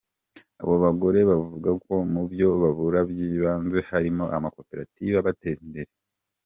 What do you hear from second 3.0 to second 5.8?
by’ibanze harimo amakoperative abateza